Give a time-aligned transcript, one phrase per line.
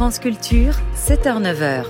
[0.00, 1.84] France Culture, 7h-9h.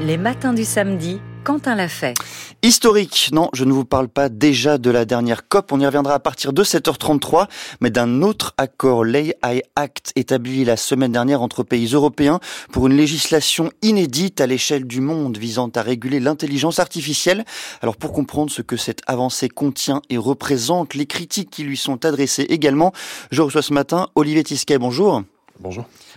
[0.00, 2.14] Les matins du samedi, Quentin l'a fait.
[2.62, 6.14] Historique, non, je ne vous parle pas déjà de la dernière COP, on y reviendra
[6.14, 7.48] à partir de 7h33,
[7.82, 12.40] mais d'un autre accord, l'AI Act, établi la semaine dernière entre pays européens
[12.72, 17.44] pour une législation inédite à l'échelle du monde visant à réguler l'intelligence artificielle.
[17.82, 22.06] Alors pour comprendre ce que cette avancée contient et représente, les critiques qui lui sont
[22.06, 22.94] adressées également,
[23.30, 25.24] je reçois ce matin Olivier Tisquet, bonjour.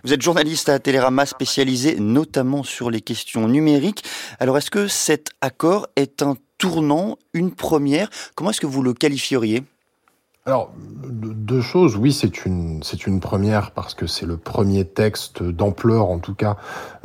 [0.03, 4.03] Vous êtes journaliste à Télérama spécialisé notamment sur les questions numériques.
[4.39, 8.09] Alors est-ce que cet accord est un tournant, une première?
[8.35, 9.63] Comment est-ce que vous le qualifieriez?
[10.45, 11.95] Alors, deux choses.
[11.95, 16.33] Oui, c'est une, c'est une première parce que c'est le premier texte d'ampleur, en tout
[16.33, 16.57] cas,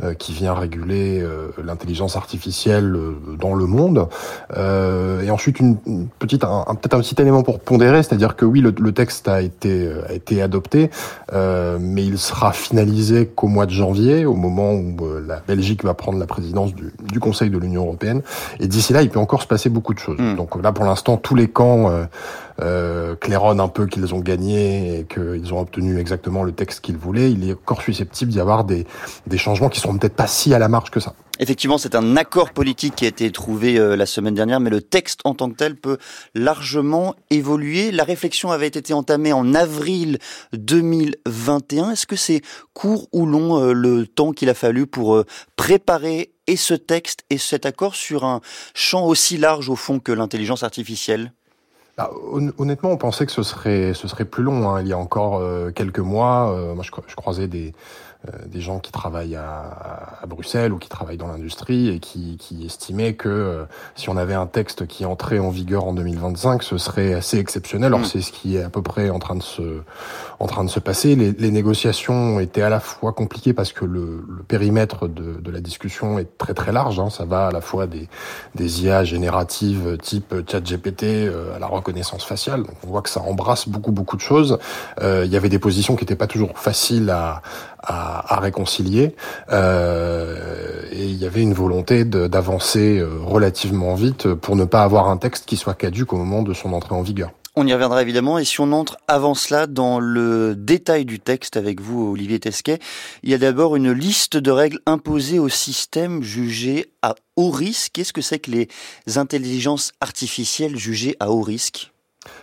[0.02, 4.08] euh, qui vient réguler euh, l'intelligence artificielle euh, dans le monde.
[4.56, 5.76] et ensuite, une,
[6.18, 9.40] petite, un, peut-être un petit élément pour pondérer, c'est-à-dire que oui, le, le, texte a
[9.40, 10.90] été, a été adopté,
[11.32, 16.18] mais il sera finalisé qu'au mois de janvier, au moment où la Belgique va prendre
[16.18, 18.22] la présidence du, du Conseil de l'Union européenne.
[18.58, 20.18] Et d'ici là, il peut encore se passer beaucoup de choses.
[20.18, 20.34] Hmm.
[20.34, 21.90] Donc là, pour l'instant, tous les camps
[22.60, 26.96] euh, claironnent un peu qu'ils ont gagné et qu'ils ont obtenu exactement le texte qu'ils
[26.96, 28.86] voulaient, il est encore susceptible d'y avoir des,
[29.26, 31.14] des changements qui seront peut-être pas si à la marge que ça.
[31.40, 34.82] Effectivement, c'est un accord politique qui a été trouvé euh, la semaine dernière, mais le
[34.82, 35.98] texte en tant que tel peut
[36.34, 37.92] largement évoluer.
[37.92, 40.18] La réflexion avait été entamée en avril
[40.52, 41.92] 2021.
[41.92, 42.42] Est-ce que c'est
[42.74, 47.22] court ou long euh, le temps qu'il a fallu pour euh, préparer et ce texte
[47.30, 48.40] et cet accord sur un
[48.74, 51.32] champ aussi large au fond que l'intelligence artificielle?
[51.98, 52.12] Bah,
[52.58, 54.70] honnêtement, on pensait que ce serait, ce serait plus long.
[54.70, 54.82] Hein.
[54.82, 57.74] Il y a encore euh, quelques mois, euh, moi je, je, croisais des,
[58.46, 62.66] des gens qui travaillent à, à, Bruxelles ou qui travaillent dans l'industrie et qui, qui,
[62.66, 66.78] estimaient que euh, si on avait un texte qui entrait en vigueur en 2025, ce
[66.78, 67.86] serait assez exceptionnel.
[67.86, 68.04] Alors mm.
[68.06, 69.82] c'est ce qui est à peu près en train de se,
[70.40, 71.14] en train de se passer.
[71.14, 75.50] Les, les négociations étaient à la fois compliquées parce que le, le périmètre de, de,
[75.52, 76.98] la discussion est très très large.
[76.98, 77.10] Hein.
[77.10, 78.08] Ça va à la fois des,
[78.56, 82.64] des IA génératives type ChatGPT euh, à la reconnaissance faciale.
[82.64, 84.58] Donc on voit que ça embrasse beaucoup beaucoup de choses.
[85.00, 87.42] Euh, il y avait des positions qui n'étaient pas toujours faciles à,
[87.82, 89.14] à, réconcilier.
[89.50, 95.08] Euh, et il y avait une volonté d'avancer euh, relativement vite pour ne pas avoir
[95.08, 97.30] un texte qui soit caduque au moment de son entrée en vigueur.
[97.60, 98.38] On y reviendra évidemment.
[98.38, 102.78] Et si on entre avant cela dans le détail du texte avec vous, Olivier Tesquet,
[103.24, 107.90] il y a d'abord une liste de règles imposées au système jugé à haut risque.
[107.94, 108.68] Qu'est-ce que c'est que les
[109.16, 111.90] intelligences artificielles jugées à haut risque?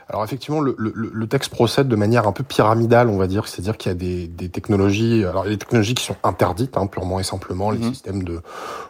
[0.07, 3.47] Alors effectivement, le, le, le, texte procède de manière un peu pyramidale, on va dire,
[3.47, 6.15] c'est-à-dire qu'il y a des, des, technologies, alors il y a des technologies qui sont
[6.23, 7.93] interdites, hein, purement et simplement, les mhm.
[7.93, 8.41] systèmes de,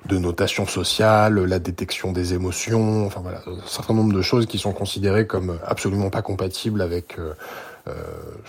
[0.08, 4.58] de notation sociale, la détection des émotions, enfin voilà, un certain nombre de choses qui
[4.58, 7.34] sont considérées comme absolument pas compatibles avec euh,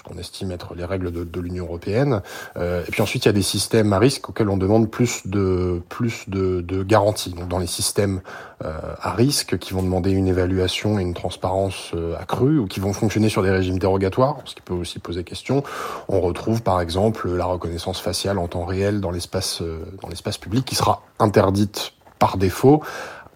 [0.04, 2.22] qu'on estime être les règles de, de l'Union européenne.
[2.56, 5.26] Euh, et puis ensuite, il y a des systèmes à risque auxquels on demande plus
[5.26, 7.34] de plus de, de garanties.
[7.34, 8.20] Donc dans les systèmes
[8.64, 12.92] euh, à risque, qui vont demander une évaluation et une transparence accrue, ou qui vont
[12.92, 15.62] fonctionner sur des régimes dérogatoires, ce qui peut aussi poser question,
[16.08, 19.62] on retrouve par exemple la reconnaissance faciale en temps réel dans l'espace
[20.02, 22.82] dans l'espace public, qui sera interdite par défaut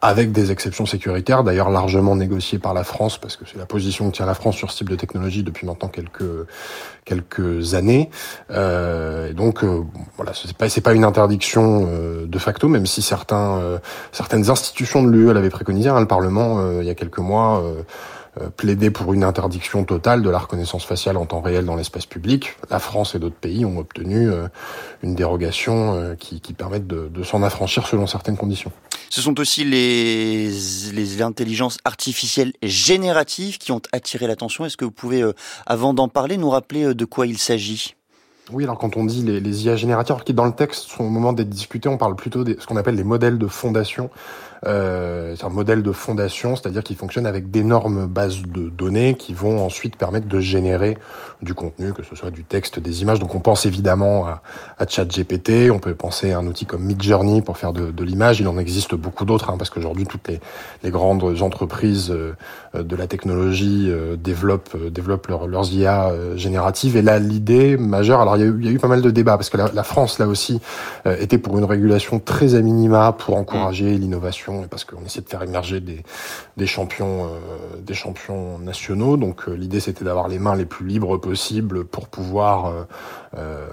[0.02, 4.10] avec des exceptions sécuritaires, d'ailleurs largement négociées par la France, parce que c'est la position
[4.10, 6.46] que tient la France sur ce type de technologie depuis maintenant quelques
[7.04, 8.08] quelques années.
[8.50, 9.82] Euh, et donc euh,
[10.16, 13.78] voilà, c'est pas c'est pas une interdiction euh, de facto, même si certains euh,
[14.12, 15.90] certaines institutions de l'UE l'avaient préconisé.
[15.90, 17.82] Hein, le Parlement il y a quelques mois euh,
[18.56, 22.56] plaider pour une interdiction totale de la reconnaissance faciale en temps réel dans l'espace public.
[22.70, 24.46] La France et d'autres pays ont obtenu euh,
[25.02, 28.70] une dérogation euh, qui, qui permet de, de s'en affranchir selon certaines conditions.
[29.08, 30.48] Ce sont aussi les,
[30.92, 34.64] les intelligences artificielles génératives qui ont attiré l'attention.
[34.64, 35.28] Est-ce que vous pouvez,
[35.66, 37.96] avant d'en parler, nous rappeler de quoi il s'agit?
[38.52, 41.08] Oui, alors quand on dit les, les IA générateurs, qui dans le texte sont au
[41.08, 44.10] moment d'être discutés, on parle plutôt de ce qu'on appelle les modèles de fondation.
[44.66, 49.32] Euh, c'est un modèle de fondation, c'est-à-dire qu'il fonctionne avec d'énormes bases de données qui
[49.32, 50.98] vont ensuite permettre de générer
[51.42, 53.18] du contenu, que ce soit du texte, des images.
[53.18, 54.42] Donc on pense évidemment à,
[54.78, 58.40] à ChatGPT, on peut penser à un outil comme Midjourney pour faire de, de l'image.
[58.40, 60.40] Il en existe beaucoup d'autres, hein, parce qu'aujourd'hui toutes les,
[60.82, 62.34] les, grandes entreprises euh,
[62.74, 66.96] de la technologie euh, développent, euh, développent leurs IA génératives.
[66.96, 69.00] Et là, l'idée majeure, alors il y, a eu, il y, a eu, pas mal
[69.00, 70.60] de débats, parce que la, la France, là aussi,
[71.06, 75.42] était pour une régulation très à minima pour encourager l'innovation parce qu'on essaie de faire
[75.42, 76.02] émerger des,
[76.56, 79.16] des champions, euh, des champions nationaux.
[79.16, 82.86] Donc euh, l'idée c'était d'avoir les mains les plus libres possibles pour pouvoir
[83.36, 83.66] euh,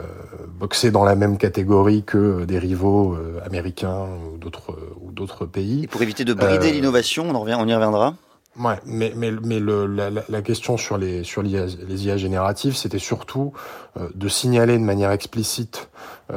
[0.59, 5.83] boxer dans la même catégorie que des rivaux américains ou d'autres ou d'autres pays.
[5.83, 8.15] Et pour éviter de brider l'innovation, on, on y reviendra.
[8.59, 13.00] Ouais, mais mais mais le, la, la question sur les sur les IA génératives, c'était
[13.00, 13.53] surtout
[14.13, 15.89] de signaler de manière explicite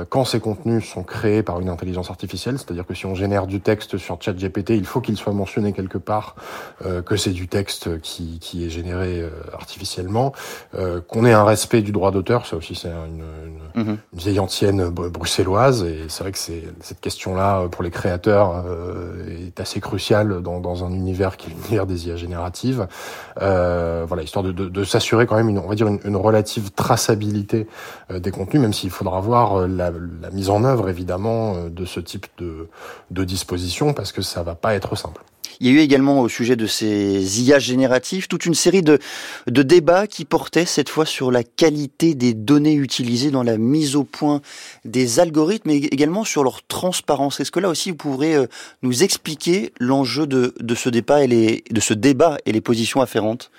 [0.09, 3.61] quand ces contenus sont créés par une intelligence artificielle, c'est-à-dire que si on génère du
[3.61, 6.37] texte sur ChatGPT, il faut qu'il soit mentionné quelque part
[6.85, 10.33] euh, que c'est du texte qui, qui est généré euh, artificiellement,
[11.09, 13.23] qu'on ait un respect du droit d'auteur, ça aussi c'est une,
[13.75, 13.99] une, mhm.
[14.13, 18.65] une, vieille ancienne bruxelloise, et c'est vrai que c'est cette question-là pour les créateurs
[19.29, 22.87] est assez cruciale dans, dans un univers qui est l'univers des IA génératives.
[23.37, 26.71] voilà, histoire de, de, de s'assurer quand même une, on va dire une, une relative
[26.71, 27.67] traçabilité
[28.11, 29.91] des contenus, même s'il faudra voir la,
[30.33, 34.75] mise en œuvre évidemment euh, de ce type de, disposition parce que ça va pas
[34.75, 35.23] être simple.
[35.61, 38.99] Il y a eu également au sujet de ces IA génératifs toute une série de,
[39.47, 44.05] débats qui portaient cette fois sur la qualité des données utilisées dans la mise au
[44.05, 44.41] point
[44.87, 47.41] des algorithmes et également sur leur transparence.
[47.41, 48.47] Est-ce que là aussi vous pourrez euh,
[48.83, 53.51] nous expliquer l'enjeu de ce débat et les positions afférentes?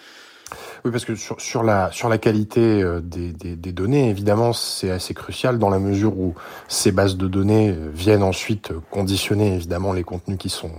[0.84, 4.52] Oui, parce que sur, sur la sur la qualité euh, des, des, des données, évidemment,
[4.52, 6.34] c'est assez crucial dans la mesure où
[6.68, 10.72] ces bases de données euh, viennent ensuite conditionner évidemment les contenus qui sont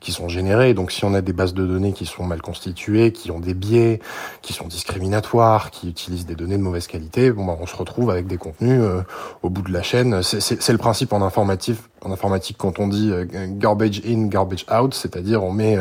[0.00, 0.74] qui sont générés.
[0.74, 3.54] Donc, si on a des bases de données qui sont mal constituées, qui ont des
[3.54, 4.00] biais,
[4.42, 8.10] qui sont discriminatoires, qui utilisent des données de mauvaise qualité, bon, bah, on se retrouve
[8.10, 9.02] avec des contenus euh,
[9.42, 10.22] au bout de la chaîne.
[10.22, 13.12] C'est le principe en informatif en informatique quand on dit
[13.58, 15.76] garbage in, garbage out, c'est-à-dire on met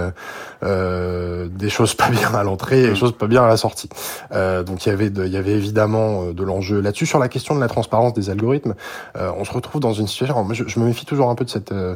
[0.63, 2.95] euh, des choses pas bien à l'entrée et des mmh.
[2.95, 3.89] choses pas bien à la sortie.
[4.31, 7.29] Euh, donc il y avait il y avait évidemment euh, de l'enjeu là-dessus sur la
[7.29, 8.73] question de la transparence des algorithmes.
[9.15, 10.43] Euh, on se retrouve dans une situation.
[10.43, 11.95] Moi, je, je, me méfie toujours un peu de cette euh,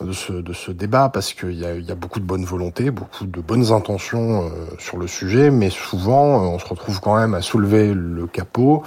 [0.00, 2.90] de ce de ce débat parce qu'il y a y a beaucoup de bonne volonté,
[2.90, 7.42] beaucoup de bonnes intentions sur le sujet, mais souvent on se retrouve quand même à
[7.42, 8.82] soulever le capot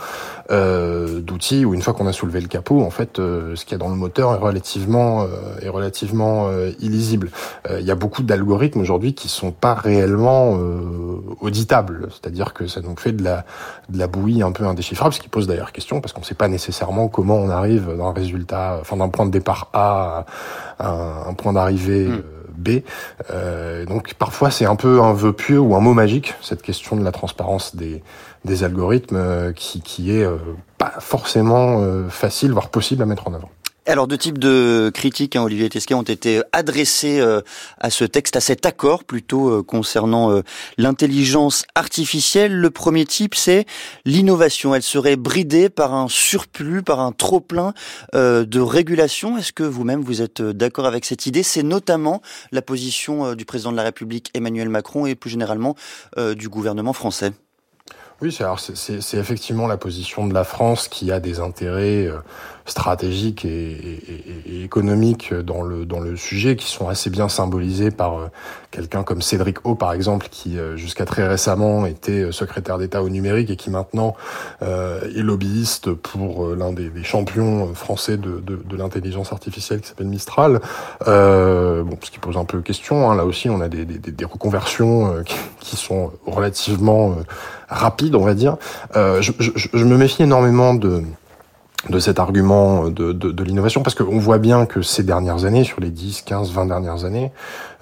[0.50, 3.78] d'outils où une fois qu'on a soulevé le capot, en fait, ce qu'il y a
[3.78, 6.50] dans le moteur est relativement est relativement
[6.80, 7.30] illisible.
[7.70, 10.58] Il y a beaucoup d'algorithmes aujourd'hui qui sont pas réellement
[11.42, 13.46] auditables c'est-à-dire que ça nous fait de la,
[13.90, 16.36] de la bouillie un peu indéchiffrable, ce qui pose d'ailleurs question, parce qu'on ne sait
[16.36, 20.26] pas nécessairement comment on arrive d'un résultat, enfin d'un point de départ A
[20.80, 22.14] à un, point d'arrivée hmm.
[22.14, 22.22] euh,
[22.58, 22.70] B.
[23.32, 26.96] Euh, donc parfois c'est un peu un vœu pieux ou un mot magique, cette question
[26.96, 28.02] de la transparence des,
[28.46, 30.28] des algorithmes, euh, qui, qui est
[30.78, 33.50] pas forcément facile, voire possible à mettre en œuvre.
[33.88, 37.42] Alors, deux types de critiques, hein, Olivier Tesquet, ont été adressées euh,
[37.78, 40.42] à ce texte, à cet accord plutôt euh, concernant euh,
[40.80, 42.56] l'intelligence artificielle.
[42.56, 43.68] Le premier type, c'est
[44.04, 44.74] l'innovation.
[44.74, 47.74] Elle serait bridée par un surplus, par un trop-plein
[48.14, 49.38] de régulation.
[49.38, 51.44] Est-ce que vous-même, vous êtes d'accord avec cette idée?
[51.44, 52.22] C'est notamment
[52.52, 55.76] la position du président de la République, Emmanuel Macron, et plus généralement
[56.18, 57.34] du gouvernement français.
[58.22, 62.10] Oui, c'est effectivement la position de la France qui a des intérêts
[62.66, 67.92] stratégiques et, et, et, économiques dans le dans le sujet qui sont assez bien symbolisés
[67.92, 68.28] par euh,
[68.72, 73.04] quelqu'un comme Cédric O par exemple qui euh, jusqu'à très récemment était euh, secrétaire d'État
[73.04, 74.16] au numérique et qui maintenant
[74.64, 79.90] euh, est lobbyiste pour l'un des, des, champions français de, de, de l'intelligence artificielle qui
[79.90, 80.60] s'appelle Mistral.
[81.08, 83.10] Euh, bon, ce qui pose un peu question.
[83.10, 83.16] Hein.
[83.16, 87.16] Là aussi, on a des, des, des reconversions qui, qui, sont relativement
[87.76, 88.58] rapides, on va dire.
[88.94, 91.04] Je, je, me méfie énormément de
[91.90, 95.64] de cet argument de, de, de l'innovation, parce qu'on voit bien que ces dernières années,
[95.64, 97.32] sur les 10, 15, 20 dernières années,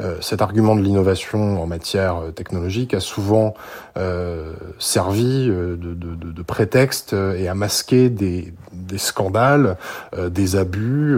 [0.01, 3.53] euh, cet argument de l'innovation en matière euh, technologique a souvent
[3.97, 9.77] euh, servi euh, de, de, prétexte et a masqué des, des scandales,
[10.29, 11.17] des abus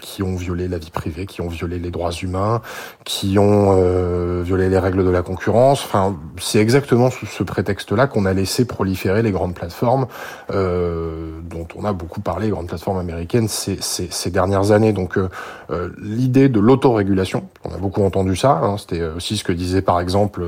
[0.00, 2.62] qui ont violé la vie privée, qui ont violé les droits humains,
[3.04, 5.84] qui ont violé les règles de la concurrence.
[5.84, 10.06] Enfin, c'est exactement sous ce prétexte-là qu'on a laissé proliférer les grandes plateformes
[10.48, 14.92] dont on a beaucoup parlé, grandes plateformes américaines, ces, ces, ces dernières années.
[14.92, 15.18] Donc
[16.00, 18.60] l'idée de l'autorégulation, on a beaucoup entendu ça.
[18.62, 18.76] Hein.
[18.78, 20.42] C'était aussi ce que disait par exemple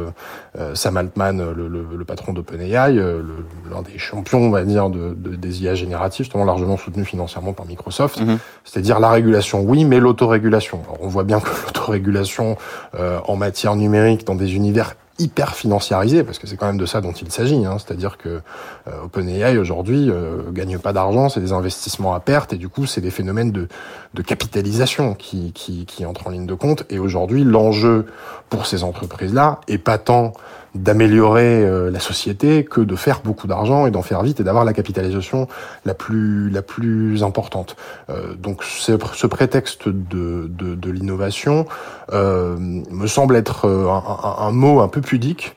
[0.58, 3.22] euh, Sam Altman, le, le, le patron d'OpenAI, euh,
[3.70, 7.52] l'un des champions, on va dire, de, de, des IA génératives, justement largement soutenu financièrement
[7.52, 8.20] par Microsoft.
[8.20, 8.38] Mhm.
[8.64, 10.82] C'est-à-dire la régulation, oui, mais l'autorégulation.
[11.00, 12.56] On voit bien que l'autorégulation
[12.98, 16.86] euh, en matière numérique dans des univers hyper financiarisé, parce que c'est quand même de
[16.86, 17.64] ça dont il s'agit.
[17.64, 17.76] Hein.
[17.78, 18.40] C'est-à-dire que
[18.88, 22.86] euh, OpenAI aujourd'hui euh, gagne pas d'argent, c'est des investissements à perte, et du coup
[22.86, 23.68] c'est des phénomènes de,
[24.14, 26.84] de capitalisation qui, qui, qui entrent en ligne de compte.
[26.90, 28.06] Et aujourd'hui, l'enjeu
[28.48, 30.32] pour ces entreprises-là est pas tant
[30.74, 34.64] d'améliorer euh, la société que de faire beaucoup d'argent et d'en faire vite et d'avoir
[34.64, 35.48] la capitalisation
[35.84, 37.76] la plus la plus importante.
[38.08, 41.66] Euh, donc ce, ce prétexte de, de, de l'innovation
[42.12, 45.56] euh, me semble être euh, un, un, mot un peu pudique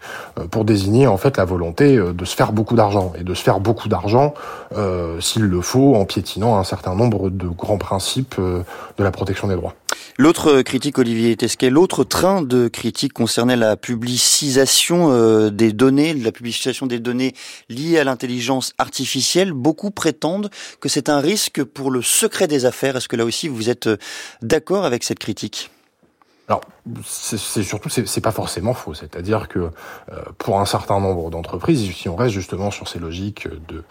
[0.51, 3.59] pour désigner en fait la volonté de se faire beaucoup d'argent et de se faire
[3.59, 4.33] beaucoup d'argent
[5.19, 9.55] s'il le faut en piétinant un certain nombre de grands principes de la protection des
[9.55, 9.73] droits.
[10.17, 16.31] L'autre critique, Olivier Tesquet, l'autre train de critique concernait la publicisation euh, des données, la
[16.31, 17.33] publicisation des données
[17.69, 19.53] liées à l'intelligence artificielle.
[19.53, 22.97] Beaucoup prétendent que c'est un risque pour le secret des affaires.
[22.97, 23.97] Est-ce que là aussi vous êtes euh,
[24.41, 25.71] d'accord avec cette critique?
[26.49, 26.59] Alors,
[27.05, 28.93] c'est surtout, c'est pas forcément faux.
[28.93, 29.69] C'est-à-dire que euh,
[30.37, 33.83] pour un certain nombre d'entreprises, si on reste justement sur ces logiques de,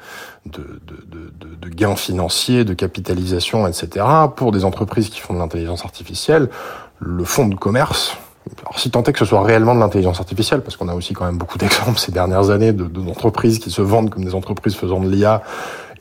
[0.45, 4.05] de, de, de, de gains financiers, de capitalisation, etc.,
[4.37, 6.51] pour des entreprises qui font de l'intelligence artificielle,
[6.99, 8.19] le fonds de commerce,
[8.61, 11.15] alors, si tant est que ce soit réellement de l'intelligence artificielle, parce qu'on a aussi
[11.15, 14.75] quand même beaucoup d'exemples ces dernières années d'entreprises de, qui se vendent comme des entreprises
[14.75, 15.43] faisant de l'IA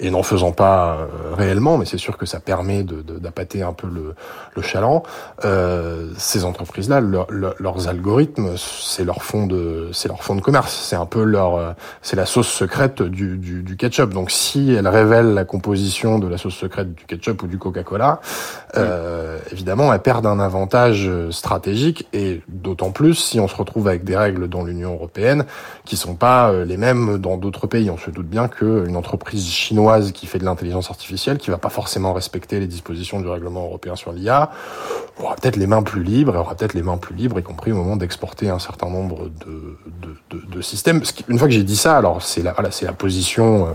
[0.02, 3.72] et n'en faisant pas euh, réellement, mais c'est sûr que ça permet d'appâter de, un
[3.72, 4.16] peu le,
[4.56, 5.04] le chaland.
[5.46, 10.74] Euh, ces entreprises-là, leurs algorithmes, c'est leur fond de, c'est leur fond de commerce.
[10.90, 14.12] C'est un peu leur, euh, c'est la sauce secrète du, du, du, ketchup.
[14.12, 18.22] Donc, si elles révèlent la composition de la sauce secrète du ketchup ou du Coca-Cola,
[18.78, 24.04] euh, évidemment, elles perdent un avantage stratégique et d'autant plus si on se retrouve avec
[24.04, 25.46] des règles dans l'Union européenne
[25.86, 27.92] qui sont pas les mêmes dans d'autres pays.
[27.92, 31.70] On se doute bien qu'une entreprise chinoise qui fait de l'intelligence artificielle, qui va pas
[31.70, 34.52] forcément respecter les dispositions du règlement européen sur l'IA,
[35.20, 37.76] aura peut-être les mains plus libres, aura peut-être les mains plus libres, y compris au
[37.76, 39.78] moment d'exporter un certain nombre de,
[40.30, 41.02] de, de, systèmes.
[41.28, 43.72] Une fois que j'ai dit ça, alors c'est la, voilà, c'est la position euh,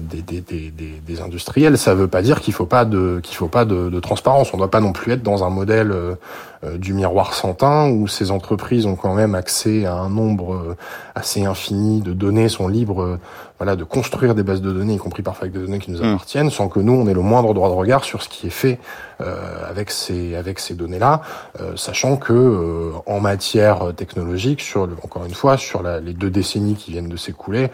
[0.00, 3.48] des, des, des, des, industriels, ça veut pas dire qu'il faut pas de qu'il faut
[3.48, 4.52] pas de, de, transparence.
[4.52, 6.14] On doit pas non plus être dans un modèle euh,
[6.64, 10.76] euh, du miroir sans teint où ces entreprises ont quand même accès à un nombre
[11.14, 13.18] assez infini de données, sont libres,
[13.58, 16.00] voilà, de construire des bases de données, y compris parfois avec des données qui nous
[16.00, 16.14] mmh.
[16.14, 18.50] appartiennent, sans que nous on ait le moindre droit de regard sur ce qui est
[18.50, 18.78] fait
[19.20, 21.22] avec ces avec ces données-là,
[21.74, 26.92] sachant que en matière technologique, sur encore une fois sur la, les deux décennies qui
[26.92, 27.70] viennent de s'écouler,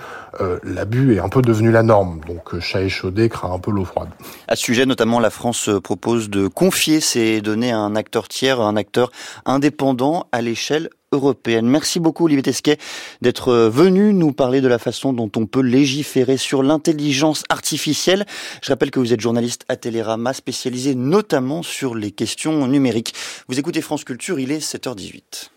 [0.63, 3.85] l'abus est un peu devenu la norme donc euh, chat échaudé craint un peu l'eau
[3.85, 4.09] froide.
[4.49, 8.27] À ce sujet, notamment, la France euh, propose de confier ces données à un acteur
[8.27, 9.11] tiers, un acteur
[9.45, 11.67] indépendant à l'échelle européenne.
[11.67, 12.79] Merci beaucoup Olivier Tesquet
[13.23, 18.27] d'être euh, venu nous parler de la façon dont on peut légiférer sur l'intelligence artificielle.
[18.63, 23.15] Je rappelle que vous êtes journaliste à Télérama spécialisé notamment sur les questions numériques.
[23.49, 25.55] Vous écoutez France Culture, il est 7h18.